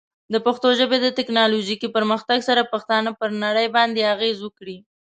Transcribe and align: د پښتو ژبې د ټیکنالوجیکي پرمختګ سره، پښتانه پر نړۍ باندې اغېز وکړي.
د 0.33 0.35
پښتو 0.45 0.67
ژبې 0.79 0.97
د 1.01 1.07
ټیکنالوجیکي 1.17 1.87
پرمختګ 1.97 2.39
سره، 2.49 2.69
پښتانه 2.73 3.09
پر 3.19 3.29
نړۍ 3.43 3.67
باندې 3.77 4.09
اغېز 4.13 4.37
وکړي. 4.43 4.77